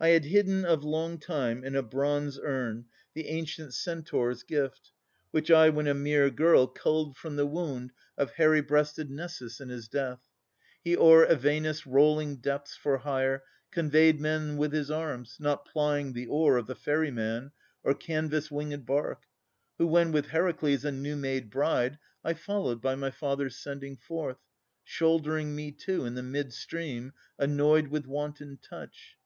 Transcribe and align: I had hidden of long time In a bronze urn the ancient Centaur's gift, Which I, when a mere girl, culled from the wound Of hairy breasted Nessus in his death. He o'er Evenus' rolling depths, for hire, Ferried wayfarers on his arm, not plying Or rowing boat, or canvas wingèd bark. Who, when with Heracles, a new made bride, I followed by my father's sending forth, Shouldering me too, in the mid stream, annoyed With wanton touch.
I 0.00 0.08
had 0.08 0.24
hidden 0.24 0.64
of 0.64 0.82
long 0.82 1.18
time 1.18 1.62
In 1.62 1.76
a 1.76 1.82
bronze 1.82 2.38
urn 2.42 2.86
the 3.12 3.26
ancient 3.28 3.74
Centaur's 3.74 4.42
gift, 4.42 4.92
Which 5.30 5.50
I, 5.50 5.68
when 5.68 5.86
a 5.86 5.92
mere 5.92 6.30
girl, 6.30 6.66
culled 6.66 7.18
from 7.18 7.36
the 7.36 7.44
wound 7.44 7.92
Of 8.16 8.30
hairy 8.30 8.62
breasted 8.62 9.10
Nessus 9.10 9.60
in 9.60 9.68
his 9.68 9.86
death. 9.86 10.20
He 10.82 10.96
o'er 10.96 11.26
Evenus' 11.26 11.84
rolling 11.86 12.36
depths, 12.36 12.76
for 12.76 12.96
hire, 12.96 13.44
Ferried 13.70 14.22
wayfarers 14.22 14.64
on 14.64 14.70
his 14.70 14.90
arm, 14.90 15.26
not 15.38 15.66
plying 15.66 16.16
Or 16.30 16.54
rowing 16.54 17.14
boat, 17.44 17.50
or 17.84 17.92
canvas 17.94 18.48
wingèd 18.48 18.86
bark. 18.86 19.24
Who, 19.76 19.86
when 19.86 20.12
with 20.12 20.28
Heracles, 20.28 20.86
a 20.86 20.92
new 20.92 21.14
made 21.14 21.50
bride, 21.50 21.98
I 22.24 22.32
followed 22.32 22.80
by 22.80 22.94
my 22.94 23.10
father's 23.10 23.56
sending 23.56 23.96
forth, 23.98 24.38
Shouldering 24.82 25.54
me 25.54 25.72
too, 25.72 26.06
in 26.06 26.14
the 26.14 26.22
mid 26.22 26.54
stream, 26.54 27.12
annoyed 27.38 27.88
With 27.88 28.06
wanton 28.06 28.56
touch. 28.62 29.18